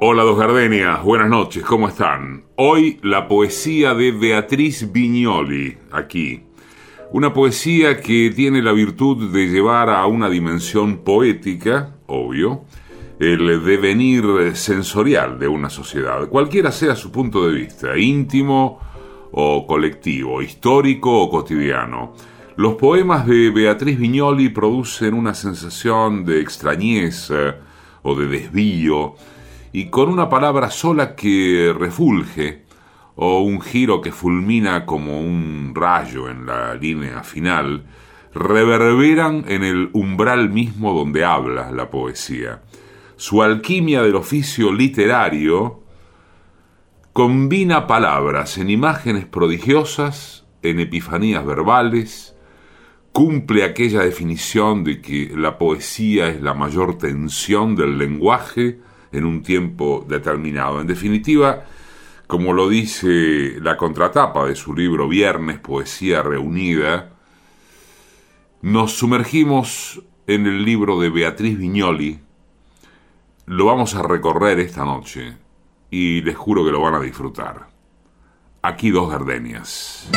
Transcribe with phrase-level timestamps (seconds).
[0.00, 2.44] Hola dos gardenias, buenas noches, ¿cómo están?
[2.54, 6.44] Hoy la poesía de Beatriz Vignoli, aquí.
[7.10, 12.62] Una poesía que tiene la virtud de llevar a una dimensión poética, obvio,
[13.18, 18.78] el devenir sensorial de una sociedad, cualquiera sea su punto de vista, íntimo
[19.32, 22.14] o colectivo, histórico o cotidiano.
[22.54, 27.56] Los poemas de Beatriz Vignoli producen una sensación de extrañeza
[28.02, 29.16] o de desvío,
[29.72, 32.64] y con una palabra sola que refulge
[33.16, 37.84] o un giro que fulmina como un rayo en la línea final,
[38.32, 42.62] reverberan en el umbral mismo donde habla la poesía.
[43.16, 45.82] Su alquimia del oficio literario
[47.12, 52.36] combina palabras en imágenes prodigiosas, en epifanías verbales,
[53.12, 58.78] cumple aquella definición de que la poesía es la mayor tensión del lenguaje,
[59.12, 60.80] en un tiempo determinado.
[60.80, 61.64] En definitiva,
[62.26, 67.10] como lo dice la contratapa de su libro Viernes, Poesía Reunida,
[68.60, 72.20] nos sumergimos en el libro de Beatriz Viñoli.
[73.46, 75.36] Lo vamos a recorrer esta noche
[75.90, 77.68] y les juro que lo van a disfrutar.
[78.60, 80.10] Aquí dos gardenias.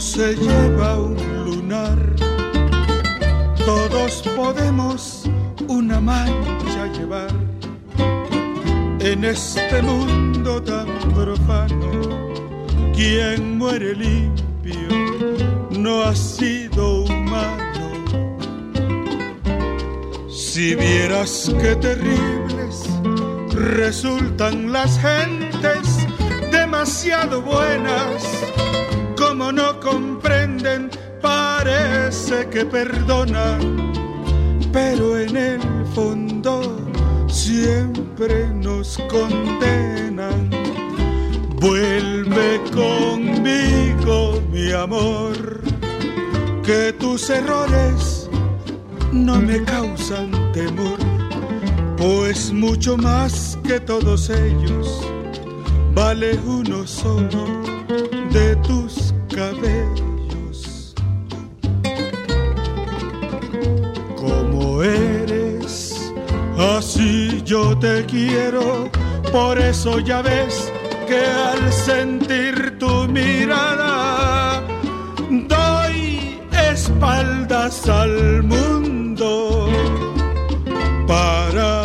[0.00, 1.98] Se lleva un lunar.
[3.66, 5.24] Todos podemos
[5.66, 7.32] una mancha llevar
[9.00, 11.90] en este mundo tan profano.
[12.94, 14.88] Quien muere limpio
[15.70, 17.90] no ha sido humano.
[20.28, 22.88] Si vieras qué terribles
[23.50, 26.06] resultan las gentes
[26.52, 28.47] demasiado buenas
[29.38, 30.90] como no comprenden,
[31.22, 33.92] parece que perdonan,
[34.72, 35.60] pero en el
[35.94, 36.76] fondo
[37.28, 40.50] siempre nos condenan.
[41.60, 45.62] Vuelve conmigo, mi amor,
[46.64, 48.28] que tus errores
[49.12, 50.98] no me causan temor,
[51.96, 55.08] pues mucho más que todos ellos
[55.94, 57.44] vale uno solo
[58.32, 59.07] de tus
[64.16, 66.12] Como eres,
[66.58, 68.90] así yo te quiero,
[69.30, 70.72] por eso ya ves
[71.06, 74.60] que al sentir tu mirada
[75.30, 76.40] doy
[76.72, 79.68] espaldas al mundo
[81.06, 81.77] para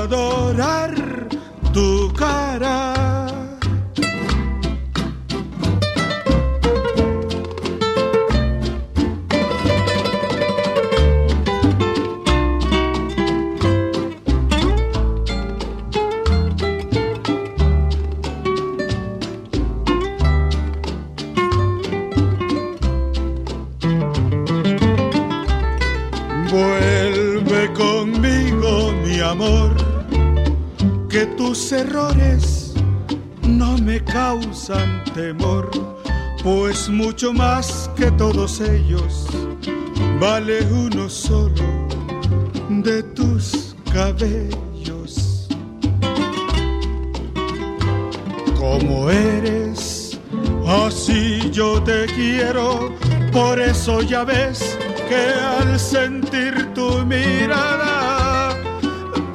[35.13, 35.69] temor,
[36.43, 39.27] pues mucho más que todos ellos
[40.19, 41.87] vale uno solo
[42.69, 45.47] de tus cabellos.
[48.57, 50.19] Como eres,
[50.67, 52.93] así yo te quiero,
[53.31, 54.77] por eso ya ves
[55.09, 55.25] que
[55.59, 58.55] al sentir tu mirada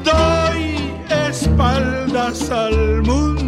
[0.05, 0.93] doy
[1.29, 3.48] espalda al mundo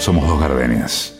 [0.00, 1.14] Somos dos gardenias.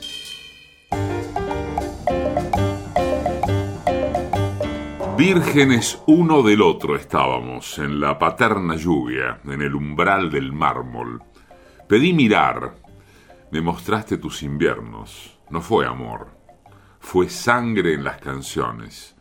[5.19, 11.23] Vírgenes uno del otro estábamos, en la paterna lluvia, en el umbral del mármol.
[11.87, 12.77] Pedí mirar,
[13.51, 15.39] me mostraste tus inviernos.
[15.51, 16.29] No fue amor,
[17.01, 19.15] fue sangre en las canciones.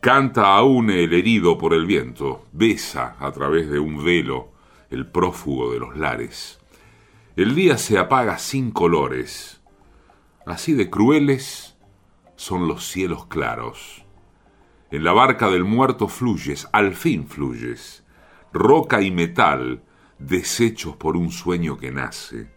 [0.00, 4.52] Canta aún el herido por el viento, besa a través de un velo
[4.90, 6.60] el prófugo de los lares.
[7.36, 9.60] El día se apaga sin colores.
[10.46, 11.76] Así de crueles
[12.34, 14.06] son los cielos claros.
[14.90, 18.04] En la barca del muerto fluyes, al fin fluyes,
[18.54, 19.82] roca y metal,
[20.18, 22.50] deshechos por un sueño que nace.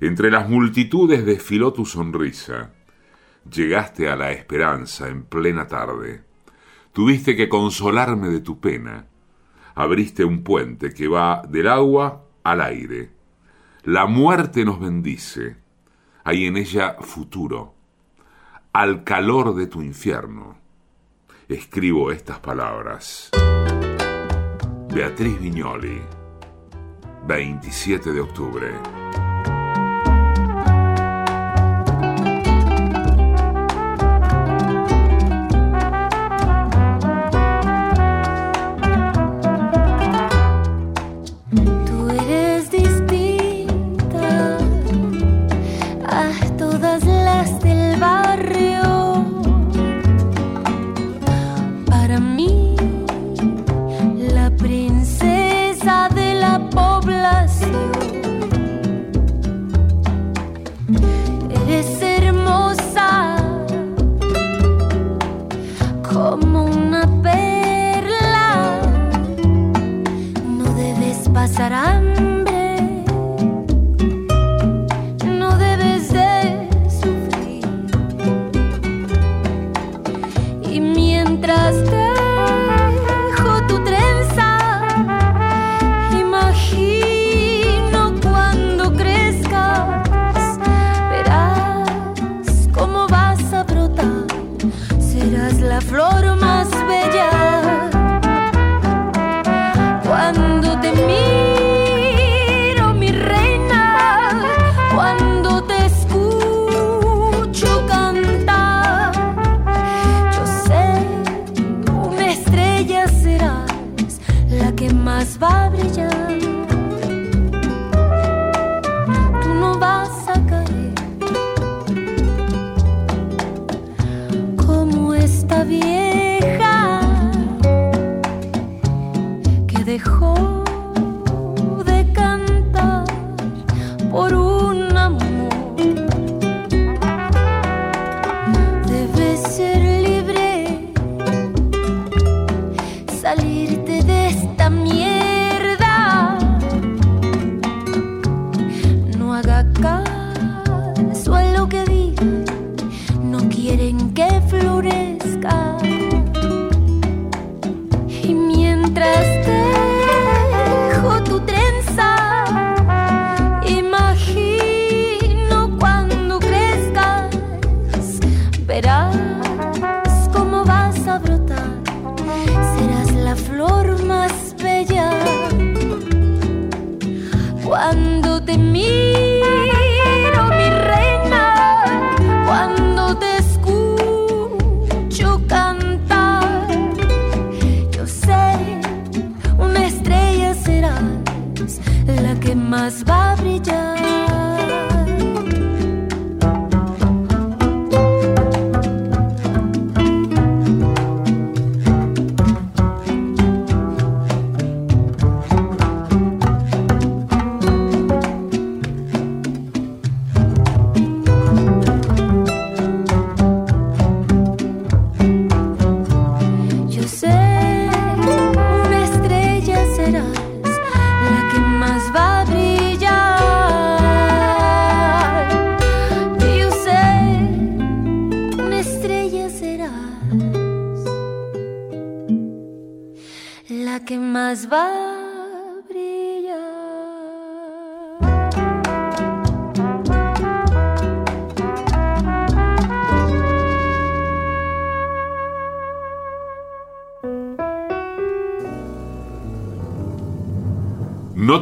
[0.00, 2.74] Entre las multitudes desfiló tu sonrisa.
[3.50, 6.24] Llegaste a la esperanza en plena tarde.
[6.92, 9.06] Tuviste que consolarme de tu pena.
[9.74, 13.17] Abriste un puente que va del agua al aire.
[13.88, 15.56] La muerte nos bendice.
[16.22, 17.72] Hay en ella futuro.
[18.70, 20.58] Al calor de tu infierno
[21.48, 23.30] escribo estas palabras.
[24.92, 26.02] Beatriz Viñoli,
[27.26, 28.97] 27 de octubre.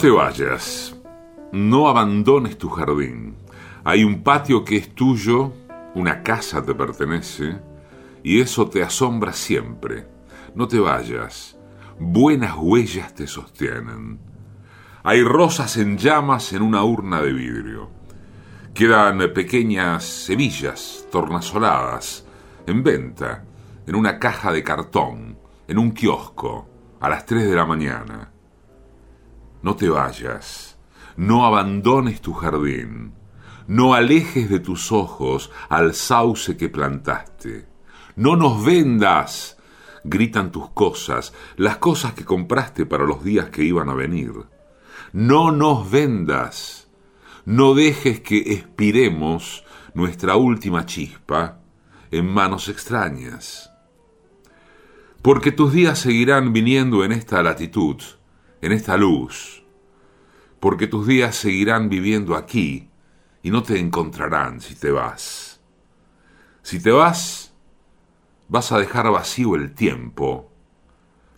[0.07, 0.95] Te vayas,
[1.51, 3.35] no abandones tu jardín.
[3.83, 5.53] Hay un patio que es tuyo,
[5.97, 7.59] una casa te pertenece,
[8.23, 10.07] y eso te asombra siempre.
[10.55, 11.59] No te vayas,
[11.99, 14.21] buenas huellas te sostienen.
[15.03, 17.91] Hay rosas en llamas en una urna de vidrio.
[18.75, 22.25] Quedan pequeñas semillas tornasoladas
[22.65, 23.45] en venta
[23.89, 25.37] en una caja de cartón,
[25.67, 26.69] en un kiosco,
[27.01, 28.36] a las 3 de la mañana.
[29.67, 30.79] No te vayas,
[31.17, 33.15] no abandones tu jardín,
[33.67, 37.67] no alejes de tus ojos al sauce que plantaste,
[38.15, 39.59] no nos vendas,
[40.05, 44.35] gritan tus cosas, las cosas que compraste para los días que iban a venir.
[45.13, 46.89] No nos vendas,
[47.45, 51.59] no dejes que expiremos nuestra última chispa
[52.13, 53.73] en manos extrañas.
[55.23, 57.97] Porque tus días seguirán viniendo en esta latitud,
[58.61, 59.65] en esta luz,
[60.61, 62.89] porque tus días seguirán viviendo aquí
[63.43, 65.61] y no te encontrarán si te vas.
[66.63, 67.55] Si te vas,
[68.49, 70.51] vas a dejar vacío el tiempo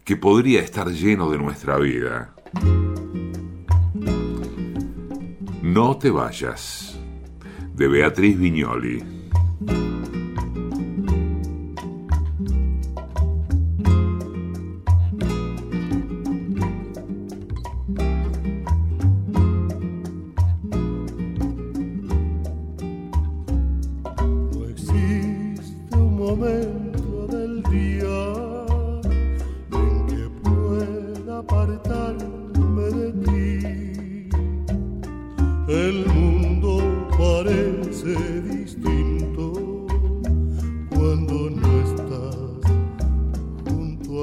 [0.05, 2.35] que podría estar lleno de nuestra vida.
[5.63, 6.99] No te vayas,
[7.75, 9.05] de Beatriz Viñoli.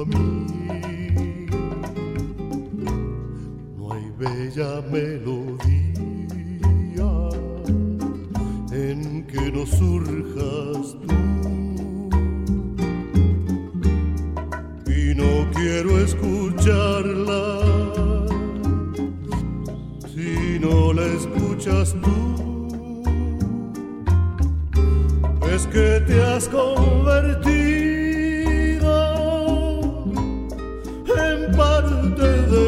[0.00, 1.46] a mí.
[3.76, 5.60] No hay bella melodía
[8.72, 11.14] en que no surjas tú.
[14.90, 17.44] Y no quiero escucharla
[20.14, 22.68] si no la escuchas tú.
[25.54, 27.55] Es que te has convertido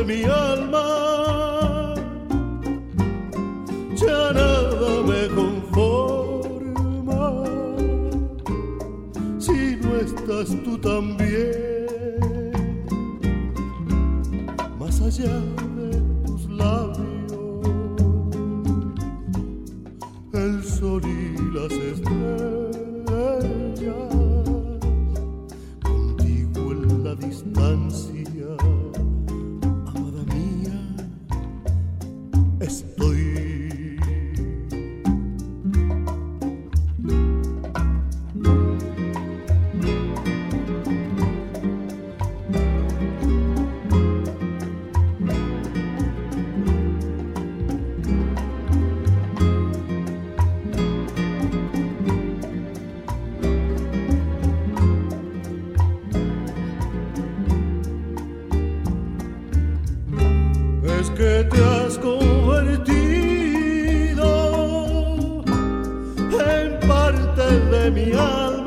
[0.08, 0.88] mi alma,
[3.94, 7.22] ya nada me conforma,
[9.38, 12.52] si no estás tú también,
[14.78, 15.57] más allá.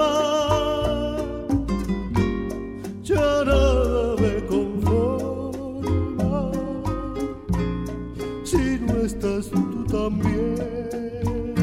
[0.01, 1.17] alma
[3.03, 6.34] ya nada me conforma.
[8.43, 11.53] Si no estás tú también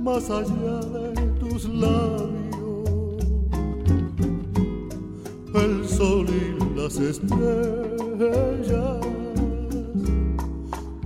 [0.00, 0.80] más allá
[1.14, 2.44] de tus labios
[5.54, 7.34] el sol y las estrellas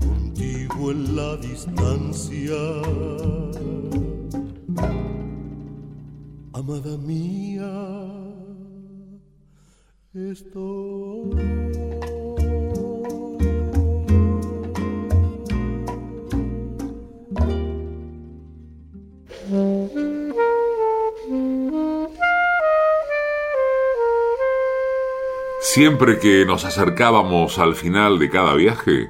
[0.00, 2.56] contigo en la distancia.
[25.60, 29.08] Siempre que nos acercábamos al final de cada viaje,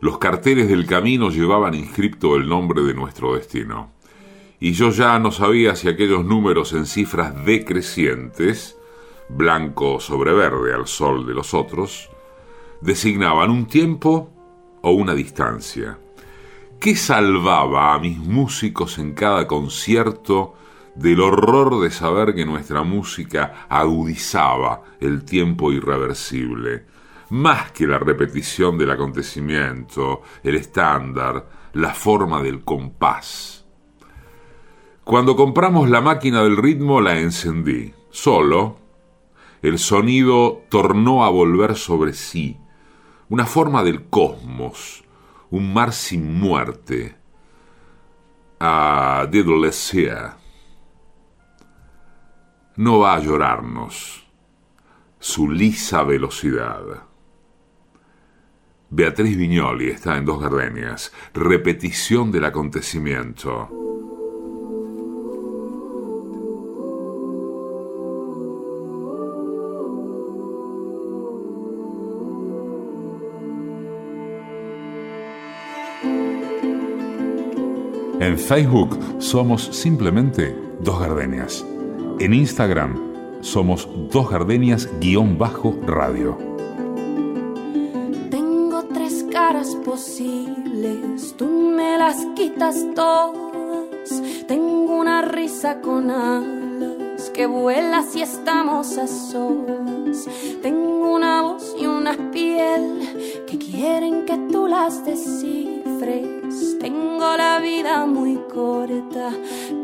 [0.00, 3.99] los carteles del camino llevaban inscripto el nombre de nuestro destino.
[4.62, 8.76] Y yo ya no sabía si aquellos números en cifras decrecientes,
[9.30, 12.10] blanco sobre verde al sol de los otros,
[12.82, 14.30] designaban un tiempo
[14.82, 15.98] o una distancia.
[16.78, 20.54] ¿Qué salvaba a mis músicos en cada concierto
[20.94, 26.84] del horror de saber que nuestra música agudizaba el tiempo irreversible,
[27.30, 33.59] más que la repetición del acontecimiento, el estándar, la forma del compás.
[35.04, 38.76] Cuando compramos la máquina del ritmo la encendí, solo.
[39.62, 42.56] El sonido tornó a volver sobre sí,
[43.28, 45.04] una forma del cosmos,
[45.50, 47.16] un mar sin muerte.
[48.58, 49.94] A Diddless
[52.76, 54.26] No va a llorarnos
[55.18, 56.80] su lisa velocidad.
[58.88, 63.89] Beatriz Viñoli está en Dos Gardenias, repetición del acontecimiento.
[78.30, 81.66] En Facebook somos simplemente Dos Gardenias.
[82.20, 82.94] En Instagram
[83.40, 86.38] somos Dos Gardenias-radio.
[88.30, 94.22] Tengo tres caras posibles, tú me las quitas todas.
[94.46, 100.28] Tengo una risa con alas que vuela si estamos a solas.
[100.62, 105.04] Tengo una voz y una piel que quieren que tú las
[106.00, 109.32] tengo la vida muy corta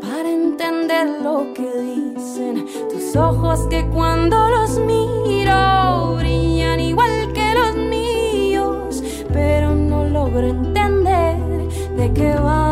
[0.01, 7.75] para entender lo que dicen tus ojos que cuando los miro brillan igual que los
[7.75, 11.37] míos, pero no logro entender
[11.95, 12.66] de qué van.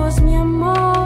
[0.00, 0.99] Ojos, mi amor.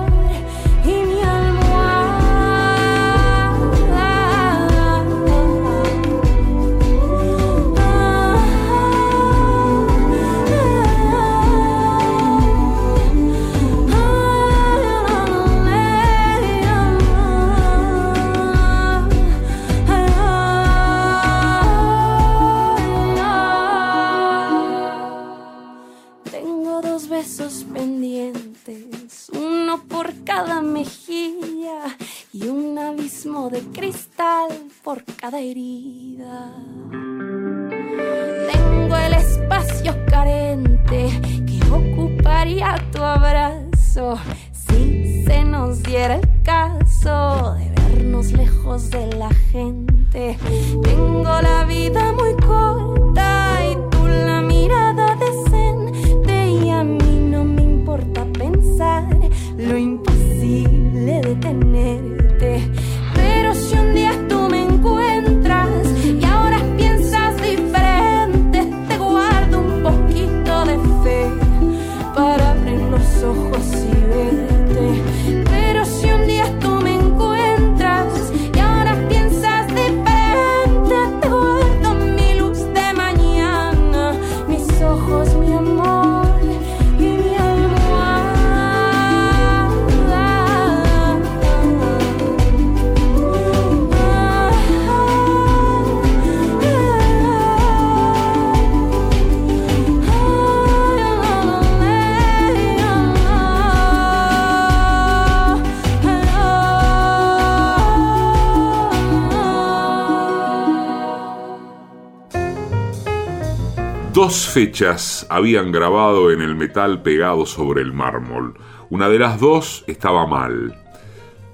[114.25, 118.55] Dos fechas habían grabado en el metal pegado sobre el mármol.
[118.89, 120.75] Una de las dos estaba mal.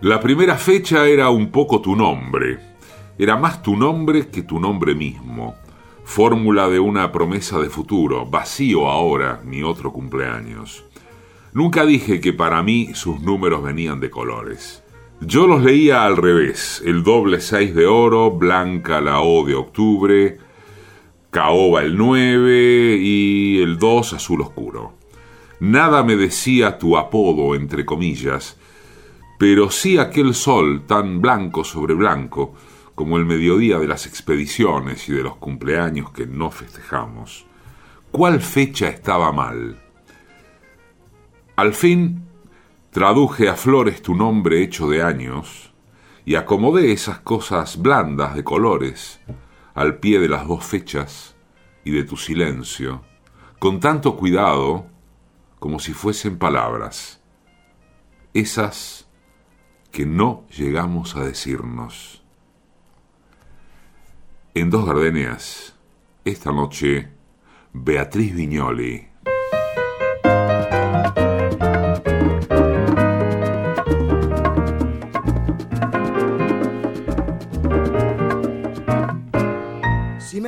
[0.01, 2.61] La primera fecha era un poco tu nombre.
[3.19, 5.57] Era más tu nombre que tu nombre mismo.
[6.05, 10.85] Fórmula de una promesa de futuro, vacío ahora, mi otro cumpleaños.
[11.53, 14.85] Nunca dije que para mí sus números venían de colores.
[15.21, 20.39] Yo los leía al revés, el doble seis de oro, blanca la O de octubre,
[21.31, 24.95] caoba el 9 y el 2 azul oscuro.
[25.61, 28.59] Nada me decía tu apodo, entre comillas,
[29.39, 32.55] pero sí aquel sol tan blanco sobre blanco,
[32.95, 37.47] como el mediodía de las expediciones y de los cumpleaños que no festejamos.
[38.11, 39.81] ¿Cuál fecha estaba mal?
[41.57, 42.25] Al fin
[42.91, 45.73] traduje a flores tu nombre hecho de años
[46.25, 49.21] y acomodé esas cosas blandas de colores
[49.81, 51.35] al pie de las dos fechas
[51.85, 53.03] y de tu silencio,
[53.59, 54.87] con tanto cuidado
[55.59, 57.23] como si fuesen palabras.
[58.35, 59.09] esas
[59.91, 62.23] que no llegamos a decirnos.
[64.53, 65.75] En Dos Gardenias,
[66.27, 67.09] esta noche,
[67.73, 69.09] Beatriz Viñoli.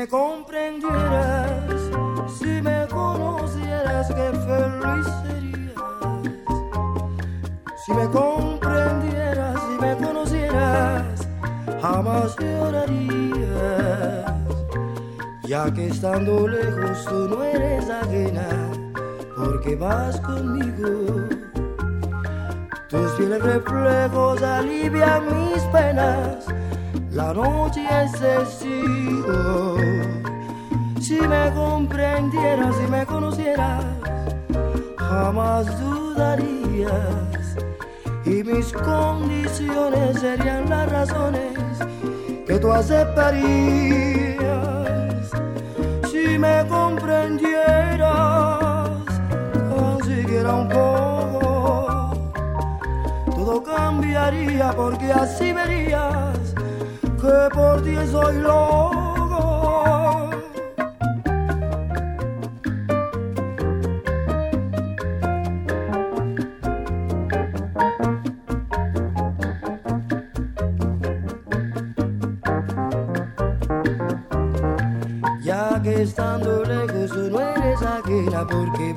[0.03, 1.81] Me comprendieras,
[2.37, 5.77] si me conocieras, qué feliz serías.
[7.87, 11.29] Si me comprendieras, si me conocieras,
[11.81, 14.27] jamás llorarías.
[15.45, 18.49] Ya que estando lejos tú no eres ajena,
[19.37, 21.29] porque vas conmigo.
[22.89, 26.49] Tus fieles reflejos alivian mis penas
[27.13, 29.72] la noche es testigo.
[31.33, 33.83] Si me comprendieras, si me conocieras,
[34.99, 37.57] jamás dudarías.
[38.27, 41.55] Y mis condiciones serían las razones
[42.47, 43.41] que tú aceptarías.
[46.11, 48.91] Si me comprendieras,
[49.71, 52.11] tan siquiera un poco,
[53.35, 56.37] todo cambiaría porque así verías
[57.01, 58.92] que por ti soy loco.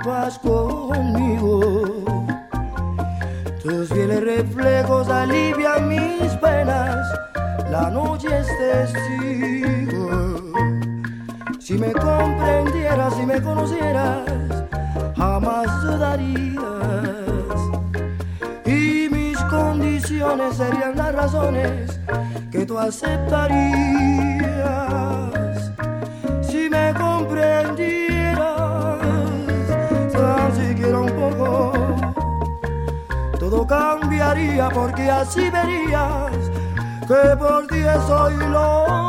[0.05, 0.44] Porque
[33.67, 36.31] cambiaría porque así verías
[37.07, 39.05] que por ti soy loco.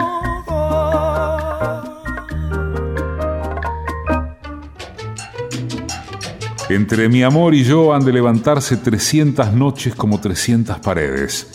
[6.68, 11.52] Entre mi amor y yo han de levantarse 300 noches como 300 paredes.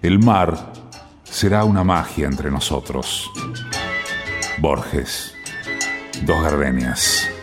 [0.00, 0.72] El mar
[1.22, 3.30] será una magia entre nosotros.
[4.58, 5.34] Borges,
[6.24, 7.33] dos gardenias.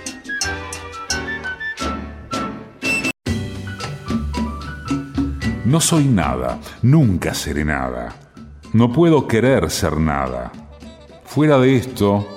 [5.71, 8.13] No soy nada, nunca seré nada.
[8.73, 10.51] No puedo querer ser nada.
[11.23, 12.27] Fuera de esto,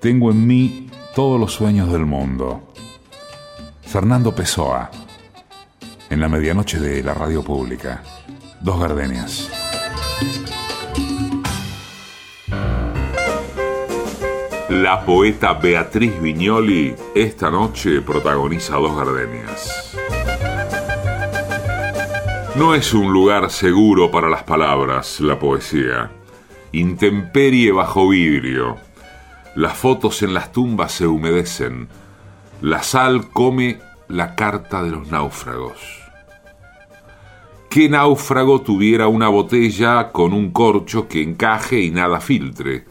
[0.00, 2.72] tengo en mí todos los sueños del mundo.
[3.82, 4.90] Fernando Pessoa,
[6.08, 8.02] en la medianoche de la radio pública.
[8.62, 9.50] Dos gardenias.
[14.70, 19.83] La poeta Beatriz Viñoli esta noche protagoniza Dos gardenias.
[22.56, 26.12] No es un lugar seguro para las palabras, la poesía.
[26.70, 28.76] Intemperie bajo vidrio.
[29.56, 31.88] Las fotos en las tumbas se humedecen.
[32.62, 35.80] La sal come la carta de los náufragos.
[37.68, 42.84] ¿Qué náufrago tuviera una botella con un corcho que encaje y nada filtre?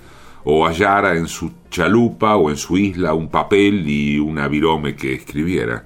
[0.43, 5.13] O hallara en su chalupa o en su isla un papel y una virome que
[5.13, 5.85] escribiera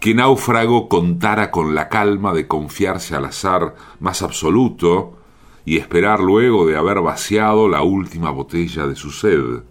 [0.00, 5.18] que náufrago contara con la calma de confiarse al azar más absoluto
[5.66, 9.62] y esperar luego de haber vaciado la última botella de su sed.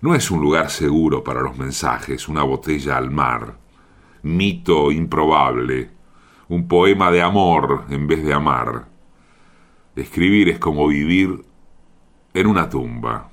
[0.00, 3.58] No es un lugar seguro para los mensajes, una botella al mar,
[4.22, 5.90] mito improbable,
[6.48, 8.88] un poema de amor en vez de amar.
[9.94, 11.44] Escribir es como vivir
[12.32, 13.30] en una tumba.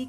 [0.00, 0.08] Y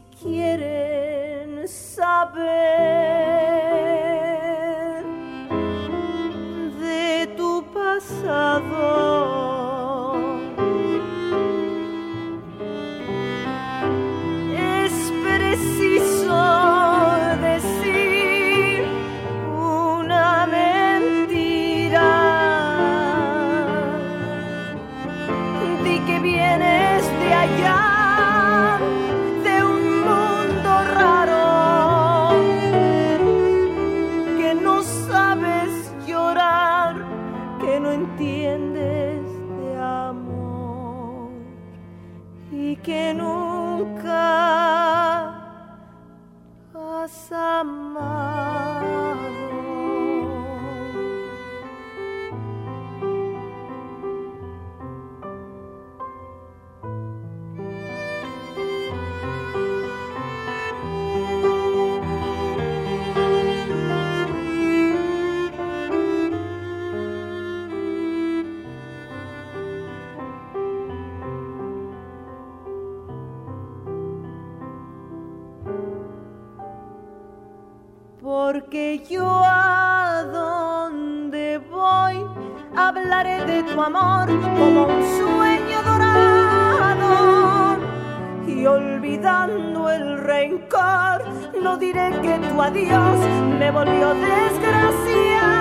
[92.52, 93.20] tu adiós
[93.60, 95.61] me volvió desgraciado.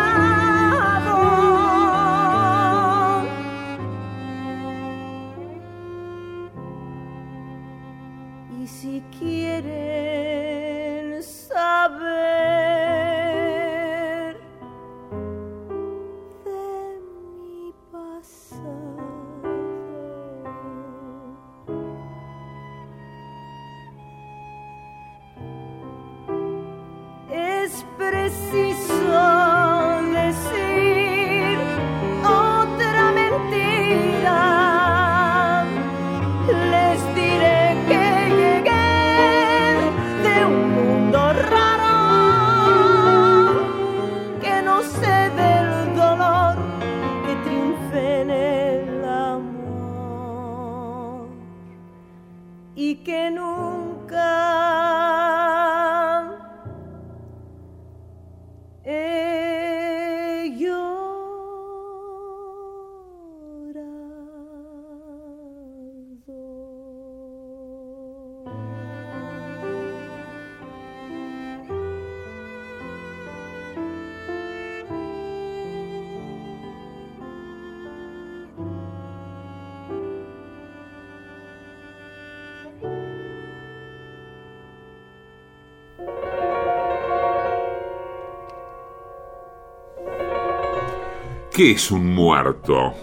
[91.60, 92.94] ¿Qué es un muerto?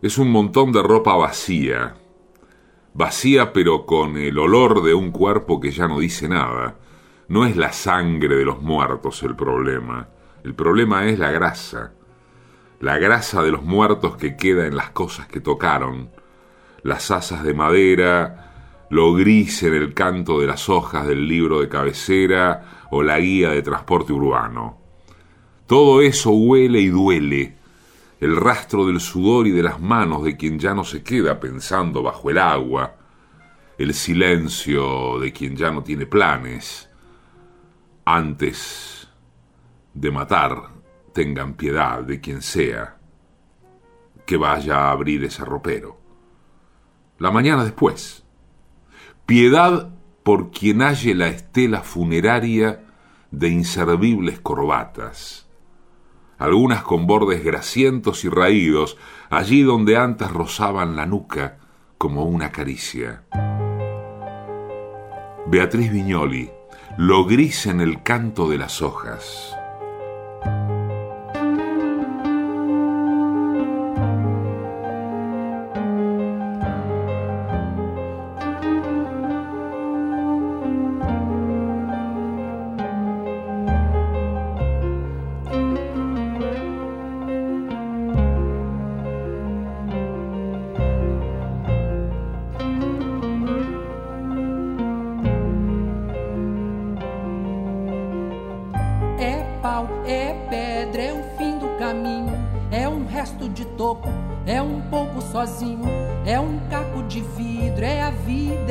[0.00, 1.96] Es un montón de ropa vacía.
[2.92, 6.76] Vacía pero con el olor de un cuerpo que ya no dice nada.
[7.26, 10.08] No es la sangre de los muertos el problema.
[10.44, 11.94] El problema es la grasa.
[12.78, 16.10] La grasa de los muertos que queda en las cosas que tocaron.
[16.84, 21.68] Las asas de madera, lo gris en el canto de las hojas del libro de
[21.68, 24.78] cabecera o la guía de transporte urbano.
[25.66, 27.63] Todo eso huele y duele.
[28.24, 32.02] El rastro del sudor y de las manos de quien ya no se queda pensando
[32.02, 32.96] bajo el agua.
[33.76, 36.88] El silencio de quien ya no tiene planes.
[38.06, 39.10] Antes
[39.92, 40.70] de matar,
[41.12, 42.96] tengan piedad de quien sea
[44.24, 46.00] que vaya a abrir ese ropero.
[47.18, 48.24] La mañana después.
[49.26, 52.86] Piedad por quien halle la estela funeraria
[53.30, 55.43] de inservibles corbatas
[56.44, 58.96] algunas con bordes grasientos y raídos,
[59.30, 61.58] allí donde antes rozaban la nuca
[61.98, 63.22] como una caricia.
[65.46, 66.50] Beatriz Viñoli,
[66.96, 69.53] lo gris en el canto de las hojas.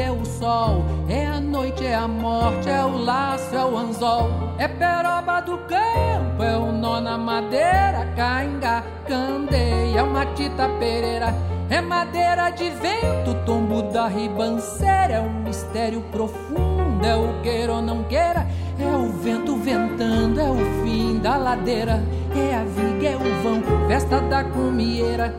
[0.02, 4.30] É o sol, é a noite, é a morte, é o laço, é o anzol,
[4.58, 11.34] é peroba do campo, é o nó na madeira, cainga, candeia, é uma tita pereira.
[11.70, 17.82] É madeira de vento, tombo da ribanceira, é um mistério profundo, é o queira ou
[17.82, 18.46] não queira,
[18.80, 22.04] é o vento ventando, é o fim da ladeira,
[22.36, 25.34] é a viga, é o vão, festa da comieira.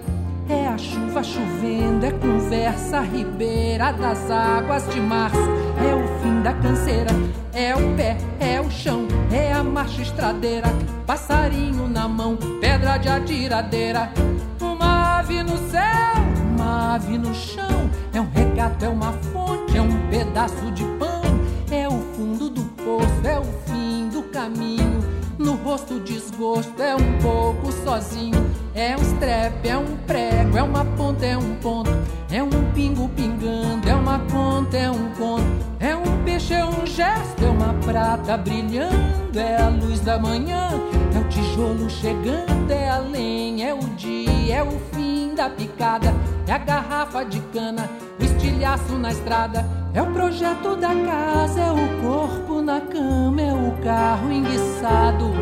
[0.48, 6.52] É a chuva chovendo, é conversa ribeira das águas de março, é o fim da
[6.52, 7.10] canseira,
[7.54, 10.68] é o pé, é o chão, é a marcha estradeira,
[11.06, 14.12] passarinho na mão, pedra de atiradeira,
[14.60, 16.14] uma ave no céu,
[16.52, 21.22] uma ave no chão, é um regato, é uma fonte, é um pedaço de pão,
[21.70, 25.00] é o fundo do poço, é o fim do caminho,
[25.38, 28.63] no rosto desgosto, é um pouco sozinho.
[28.76, 31.90] É um strep, é um prego, é uma ponta, é um ponto,
[32.28, 35.46] é um pingo pingando, é uma conta, é um conto,
[35.78, 40.70] é um peixe, é um gesto, é uma prata brilhando, é a luz da manhã,
[41.14, 46.12] é o tijolo chegando, é a lenha, é o dia, é o fim da picada,
[46.48, 51.70] é a garrafa de cana, o estilhaço na estrada, é o projeto da casa, é
[51.70, 55.32] o corpo na cama, é o carro enguiçado.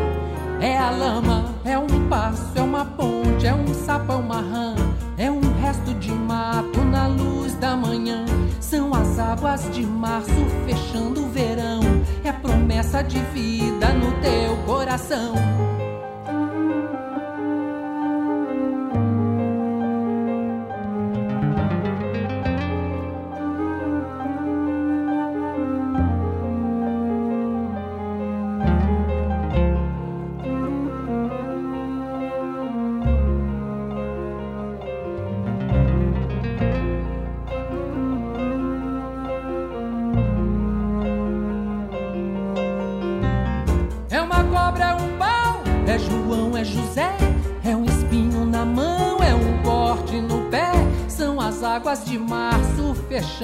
[0.63, 4.75] É a lama, é um passo, é uma ponte, é um sapo, é uma rã,
[5.17, 8.23] é um resto de mato na luz da manhã.
[8.61, 10.31] São as águas de março
[10.65, 11.81] fechando o verão,
[12.23, 15.35] é promessa de vida no teu coração.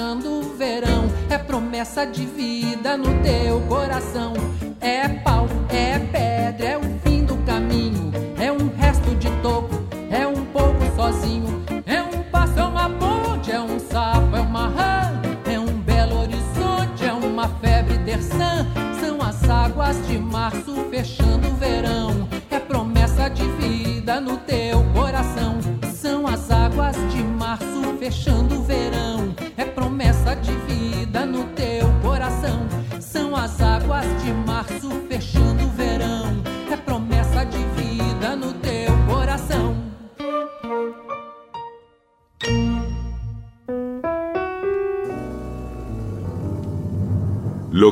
[0.01, 4.33] O verão, é promessa de vida no teu coração.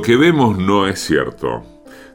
[0.08, 1.66] Que vemos no es cierto.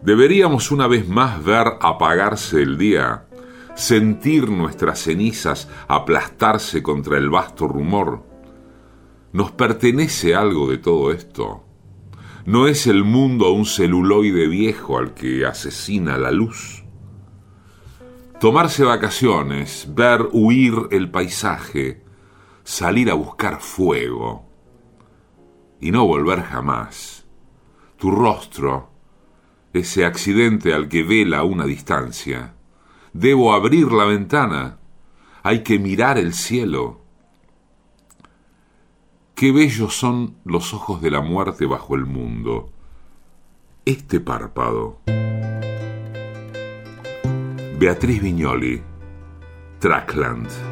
[0.01, 3.27] Deberíamos una vez más ver apagarse el día,
[3.75, 8.25] sentir nuestras cenizas aplastarse contra el vasto rumor.
[9.35, 11.67] ¿Nos pertenece algo de todo esto?
[12.47, 16.85] ¿No es el mundo un celuloide viejo al que asesina la luz?
[18.41, 22.03] Tomarse vacaciones, ver huir el paisaje,
[22.65, 24.47] salir a buscar fuego
[25.79, 27.22] y no volver jamás.
[28.03, 28.89] Tu rostro,
[29.73, 32.53] ese accidente al que vela una distancia.
[33.13, 34.81] Debo abrir la ventana.
[35.45, 37.01] Hay que mirar el cielo.
[39.37, 42.73] Qué bellos son los ojos de la muerte bajo el mundo.
[43.85, 44.99] Este párpado.
[47.79, 48.83] Beatriz Viñoli,
[49.79, 50.72] Trackland.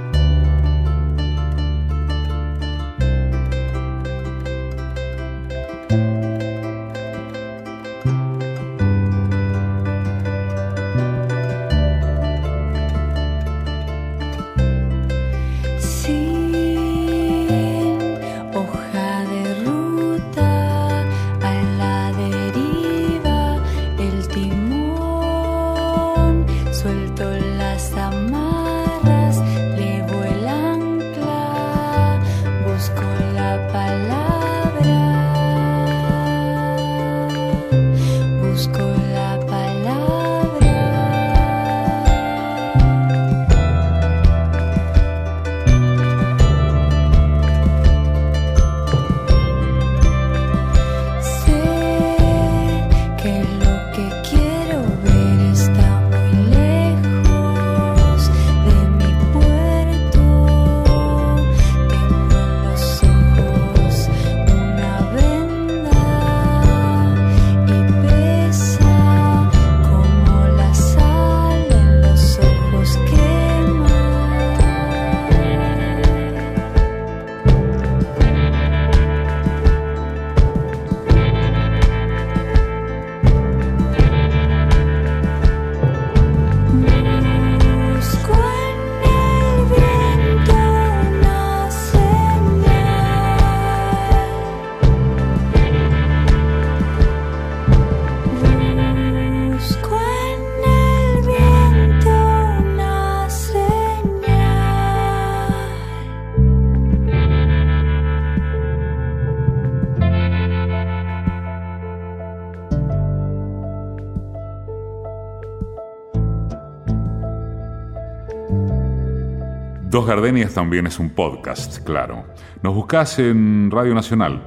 [120.11, 122.25] Gardenias también es un podcast, claro.
[122.65, 124.43] Nos buscas en Radio Nacional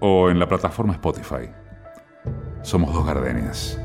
[0.00, 1.50] o en la plataforma Spotify.
[2.62, 3.78] Somos Dos Gardenias.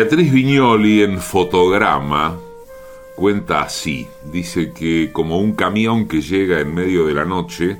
[0.00, 2.34] Beatriz Viñoli en Fotograma
[3.16, 4.08] cuenta así.
[4.32, 7.76] Dice que como un camión que llega en medio de la noche,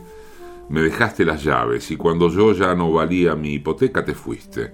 [0.68, 4.71] me dejaste las llaves y cuando yo ya no valía mi hipoteca te fuiste.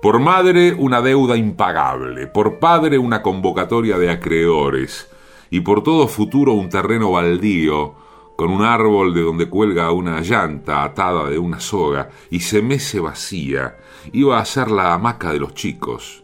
[0.00, 5.10] Por madre una deuda impagable, por padre una convocatoria de acreedores
[5.50, 7.96] y por todo futuro un terreno baldío
[8.36, 13.00] con un árbol de donde cuelga una llanta atada de una soga y se mece
[13.00, 13.78] vacía,
[14.12, 16.21] iba a ser la hamaca de los chicos.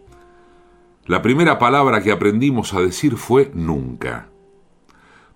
[1.08, 4.28] La primera palabra que aprendimos a decir fue nunca.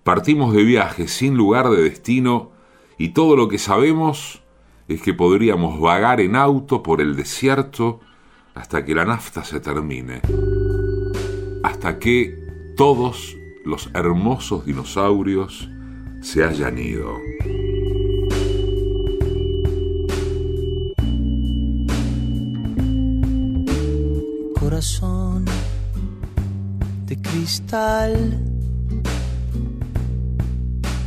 [0.03, 2.51] Partimos de viaje sin lugar de destino
[2.99, 4.43] y todo lo que sabemos
[4.87, 8.01] es que podríamos vagar en auto por el desierto
[8.53, 10.21] hasta que la nafta se termine.
[11.63, 12.37] Hasta que
[12.77, 15.71] todos los hermosos dinosaurios
[16.21, 17.17] se hayan ido.
[24.73, 25.32] corazón
[27.15, 28.13] de cristal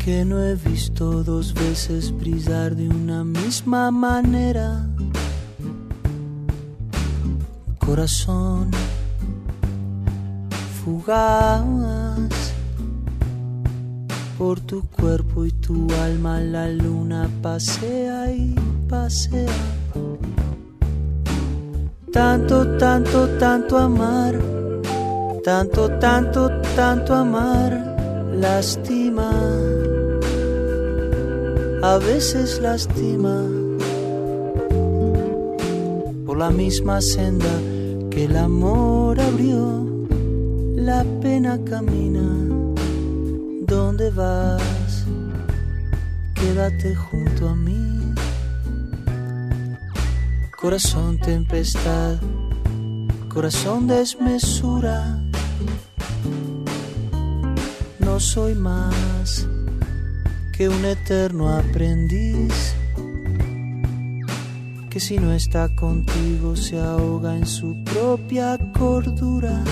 [0.05, 4.89] que no he visto dos veces brillar de una misma manera.
[7.79, 8.71] Corazón
[10.85, 11.65] fugaz
[14.39, 18.55] por tu cuerpo y tu alma la luna pasea y
[18.89, 19.57] pasea
[22.13, 24.35] tanto, tanto, tanto amar,
[25.47, 27.71] tanto, tanto, tanto amar,
[28.35, 29.31] lastima,
[31.85, 33.45] a veces lastima,
[36.27, 37.55] por la misma senda
[38.11, 39.87] que el amor abrió,
[40.75, 42.29] la pena camina,
[43.69, 45.05] ¿dónde vas?
[46.35, 48.13] Quédate junto a mí
[50.61, 52.17] corazón tempestad,
[53.29, 55.26] corazón desmesura.
[58.17, 59.47] No soy más
[60.57, 62.75] que un eterno aprendiz
[64.89, 69.63] que si no está contigo se ahoga en su propia cordura.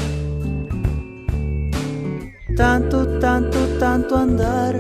[2.55, 4.79] Tanto, tanto, tanto andar,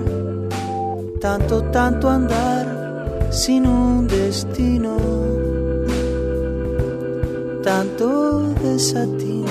[1.23, 4.99] tanto, tanto andar sin un destino
[7.63, 9.47] tanto desatino.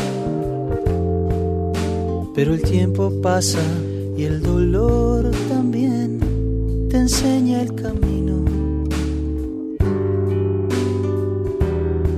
[2.36, 3.60] Pero el tiempo pasa
[4.16, 6.20] y el dolor también
[6.90, 8.46] te enseña el camino.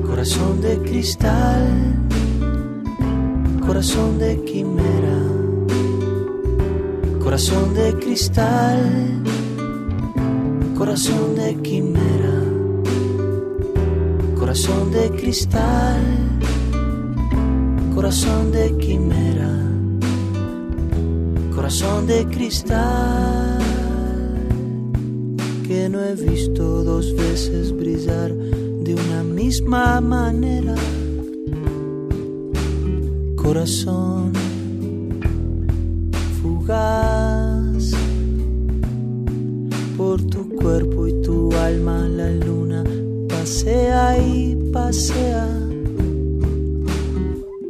[0.06, 1.68] Corazón de cristal,
[3.66, 5.20] corazón de quimera,
[7.24, 9.24] corazón de cristal,
[10.78, 12.56] corazón de quimera.
[14.46, 16.02] Corazón de cristal,
[17.94, 19.65] corazón de quimera,
[21.66, 23.58] corazón de cristal,
[25.68, 30.76] que no he visto dos veces brillar de una misma manera.
[33.36, 34.32] Corazón
[36.40, 37.94] fugaz
[39.98, 42.84] por tu cuerpo y tu alma la luna
[43.28, 45.48] pasea y pasea.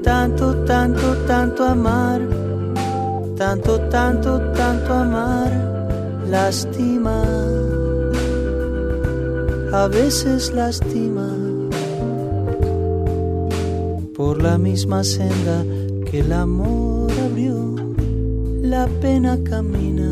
[0.03, 2.34] Tanto, tanto, tanto amar,
[3.37, 5.51] Tanto, tanto, tanto amar
[6.29, 7.21] lastima.
[9.73, 11.29] A veces lastima.
[14.15, 15.63] Por la misma senda
[16.09, 17.75] que el amor abrió,
[18.61, 20.11] la pena camina.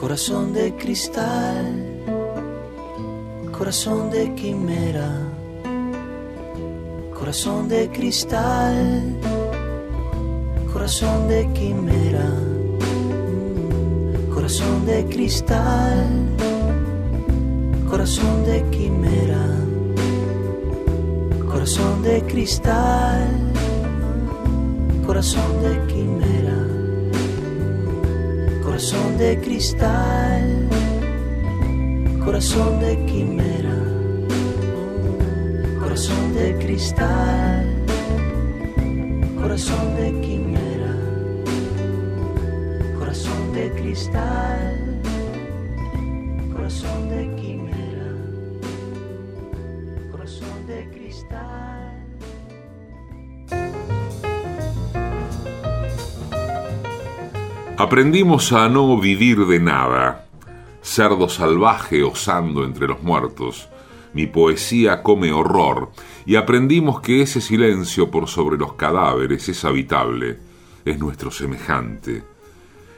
[0.00, 2.02] Corazón de cristal,
[3.52, 5.25] corazón de quimera,
[7.26, 9.02] corazón de cristal,
[10.72, 12.28] corazón de quimera,
[13.26, 16.06] mm, corazón de cristal,
[17.90, 19.44] corazón de quimera,
[21.50, 23.26] corazón de cristal,
[25.04, 26.58] corazón de quimera
[28.62, 30.68] corazón de cristal,
[32.24, 33.45] corazón de quimera,
[36.36, 37.64] de cristal,
[39.40, 40.94] corazón de quimera,
[42.98, 45.00] corazón de cristal,
[46.54, 48.12] corazón de quimera,
[50.10, 52.06] corazón de cristal.
[57.78, 60.26] Aprendimos a no vivir de nada,
[60.82, 63.70] cerdo salvaje osando entre los muertos.
[64.16, 65.92] Mi poesía come horror,
[66.24, 70.38] y aprendimos que ese silencio por sobre los cadáveres es habitable,
[70.86, 72.24] es nuestro semejante.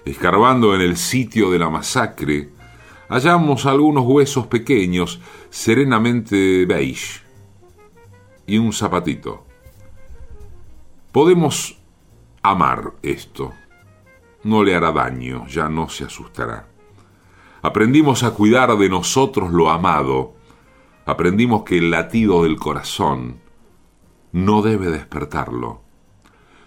[0.05, 2.51] Escarbando en el sitio de la masacre,
[3.09, 7.21] hallamos algunos huesos pequeños, serenamente beige,
[8.47, 9.45] y un zapatito.
[11.11, 11.81] Podemos
[12.43, 13.53] amar esto
[14.45, 16.69] no le hará daño, ya no se asustará.
[17.61, 20.38] Aprendimos a cuidar de nosotros lo amado,
[21.09, 23.41] aprendimos que el latido del corazón
[24.33, 25.81] no debe despertarlo.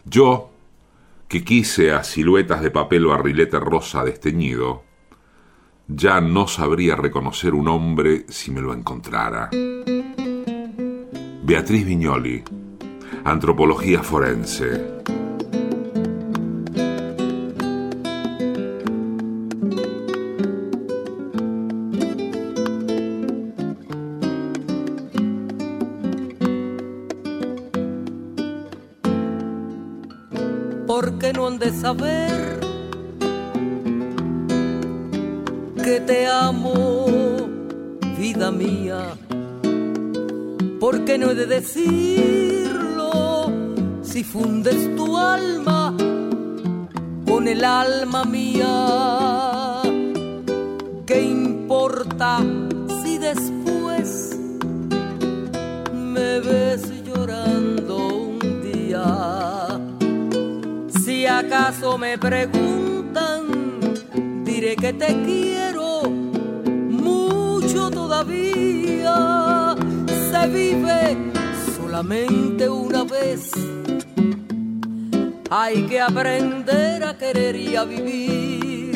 [0.03, 0.49] Yo,
[1.27, 4.81] que quise a siluetas de papel barrilete rosa desteñido,
[5.87, 9.51] ya no sabría reconocer un hombre si me lo encontrara.
[11.43, 12.43] Beatriz Viñoli,
[13.23, 15.20] Antropología Forense.
[31.81, 32.59] Saber
[35.83, 37.05] que te amo,
[38.19, 39.17] vida mía?
[40.79, 43.11] ¿Por qué no he de decirlo
[44.03, 45.95] si fundes tu alma
[47.25, 49.81] con el alma mía?
[51.07, 52.41] ¿Qué importa
[53.01, 54.37] si después
[56.13, 57.80] me ves llorando
[61.41, 63.41] acaso me preguntan,
[64.45, 69.75] diré que te quiero mucho todavía.
[70.31, 71.17] Se vive
[71.75, 73.51] solamente una vez.
[75.49, 78.95] Hay que aprender a querer y a vivir.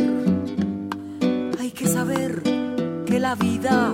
[1.59, 2.41] Hay que saber
[3.05, 3.91] que la vida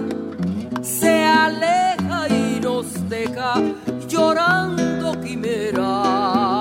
[0.82, 3.54] se aleja y nos deja
[4.08, 6.61] llorando quimera.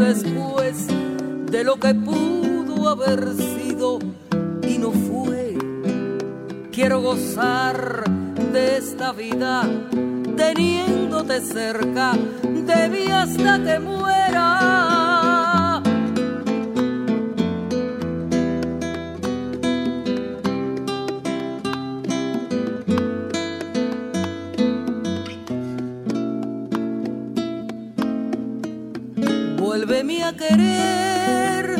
[0.00, 0.86] Después
[1.50, 3.98] de lo que pudo haber sido
[4.66, 5.56] y no fue.
[6.72, 8.04] Quiero gozar
[8.52, 9.62] de esta vida
[10.36, 14.89] teniéndote cerca de mí hasta que muera.
[30.40, 31.76] Querer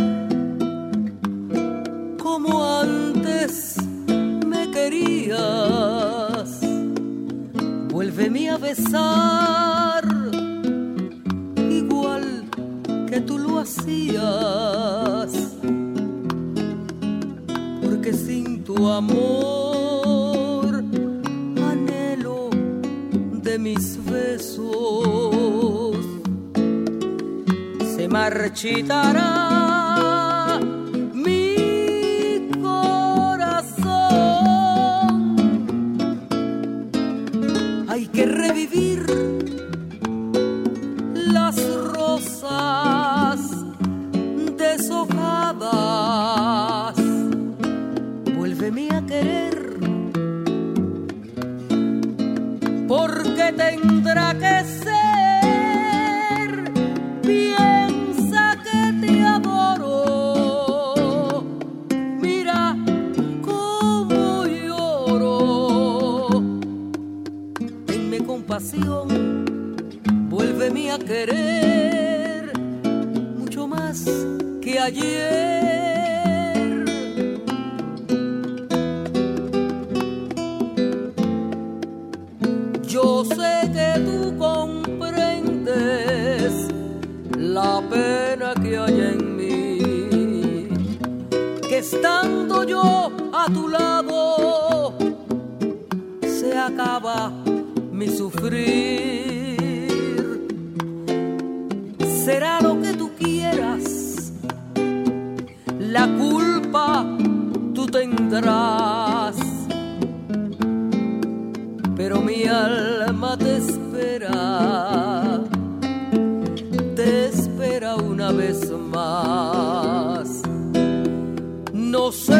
[2.23, 3.77] como antes
[4.47, 6.61] me querías.
[7.91, 10.05] Vuélveme a besar
[11.71, 12.45] igual
[13.09, 15.33] que tú lo hacías.
[17.83, 20.85] Porque sin tu amor
[21.73, 22.51] anhelo
[23.43, 23.90] de mis
[28.41, 29.60] marchitará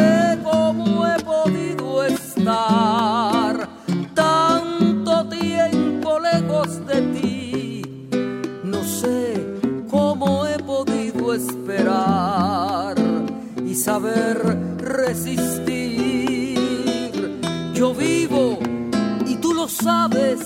[0.01, 3.69] sé cómo he podido estar
[4.13, 7.81] tanto tiempo lejos de ti,
[8.63, 9.45] no sé
[9.89, 12.95] cómo he podido esperar
[13.65, 14.37] y saber
[14.79, 15.81] resistir.
[17.73, 18.59] Yo vivo
[19.25, 20.39] y tú lo sabes,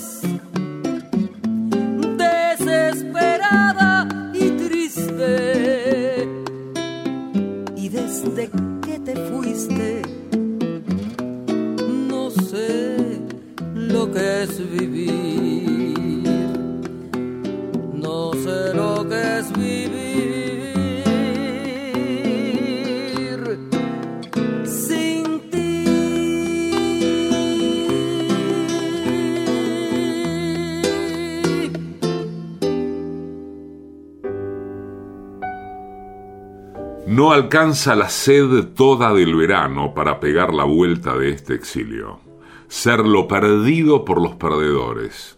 [17.94, 20.60] no sé lo que es vivir.
[24.66, 25.86] Sin ti.
[37.08, 42.25] No alcanza la sed toda del verano para pegar la vuelta de este exilio.
[42.68, 45.38] Ser lo perdido por los perdedores.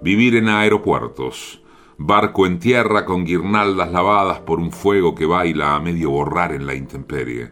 [0.00, 1.62] Vivir en aeropuertos.
[1.98, 6.66] Barco en tierra con guirnaldas lavadas por un fuego que baila a medio borrar en
[6.66, 7.50] la intemperie.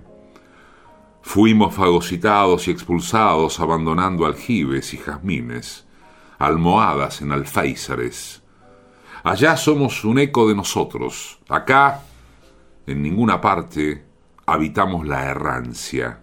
[1.21, 5.87] Fuimos fagocitados y expulsados abandonando aljibes y jazmines,
[6.39, 8.43] almohadas en alféizares.
[9.25, 12.03] Allá somos un eco de nosotros, acá
[12.87, 14.07] en ninguna parte
[14.47, 16.21] habitamos la errancia.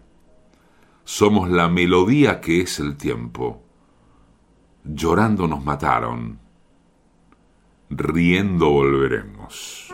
[1.05, 3.61] Somos la melodía que es el tiempo.
[4.83, 6.39] Llorando nos mataron.
[7.91, 9.93] Riendo volveremos.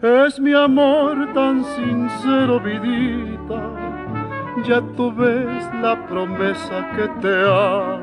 [0.00, 3.60] Es mi amor tan sincero, vidita,
[4.64, 7.98] ya tú ves la promesa que te hago,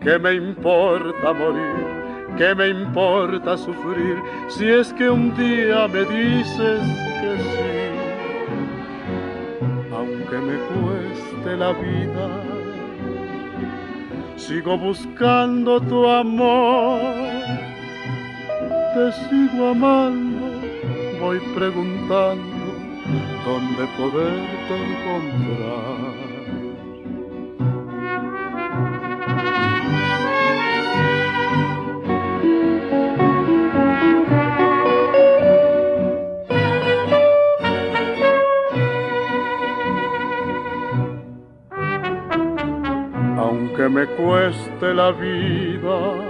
[0.00, 1.84] que me importa morir,
[2.38, 6.80] que me importa sufrir, si es que un día me dices
[7.20, 7.90] que sí.
[9.92, 12.28] Aunque me cueste la vida,
[14.36, 17.02] sigo buscando tu amor,
[18.94, 20.59] te sigo amando,
[21.20, 22.66] voy preguntando
[23.44, 26.30] dónde poderte encontrar.
[43.36, 46.29] aunque me cueste la vida,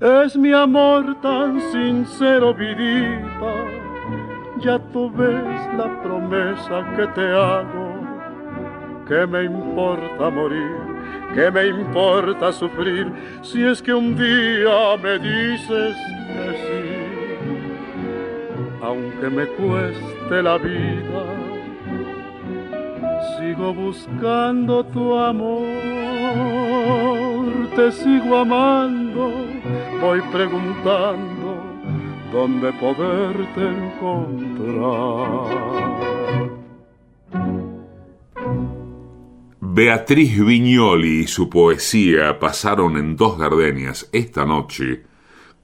[0.00, 3.52] Es mi amor tan sincero, vidita,
[4.58, 8.00] ya tú ves la promesa que te hago,
[9.06, 10.74] que me importa morir,
[11.34, 15.94] que me importa sufrir, si es que un día me dices
[16.32, 16.96] que sí,
[18.82, 21.24] aunque me cueste la vida,
[23.38, 26.59] sigo buscando tu amor,
[27.74, 29.32] te sigo amando,
[30.00, 31.62] voy preguntando
[32.32, 35.20] dónde poderte encontrar.
[39.60, 45.04] Beatriz Viñoli y su poesía pasaron en dos gardenias esta noche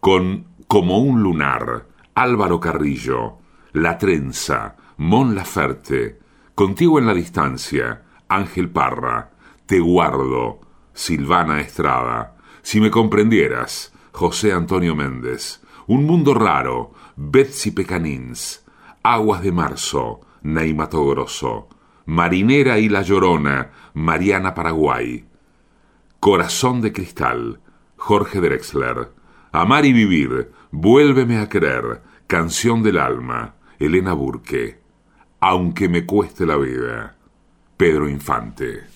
[0.01, 3.39] con Como un lunar, Álvaro Carrillo,
[3.73, 6.21] La Trenza, Mon Laferte,
[6.55, 9.33] Contigo en la distancia, Ángel Parra,
[9.67, 10.61] Te guardo,
[10.97, 18.65] Silvana Estrada, Si me comprendieras, José Antonio Méndez, Un mundo raro, Betsy Pecanins,
[19.03, 21.69] Aguas de marzo, Neymato Grosso,
[22.07, 25.27] Marinera y la Llorona, Mariana Paraguay,
[26.19, 27.61] Corazón de Cristal,
[27.97, 29.11] Jorge Drexler,
[29.53, 34.81] Amar y Vivir, Vuélveme a Querer, Canción del Alma, Elena Burke,
[35.41, 37.17] Aunque me cueste la vida,
[37.77, 38.96] Pedro Infante.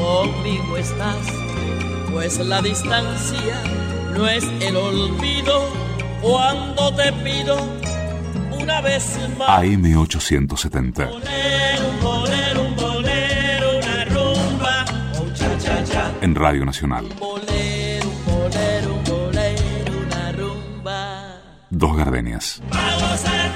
[0.00, 1.26] conmigo estás,
[2.10, 3.62] pues la distancia
[4.14, 5.68] no es el olvido
[6.20, 7.56] cuando te pido
[8.50, 9.48] una vez más.
[9.48, 11.08] AM870.
[11.12, 14.84] Un bolero, un bolero, una rumba,
[15.18, 16.12] oh, cha, cha, cha.
[16.20, 17.06] En Radio Nacional.
[17.18, 21.40] Bolero, un bolero, un bolero, una rumba.
[21.70, 22.62] Dos gardenias.
[22.70, 23.49] Vamos a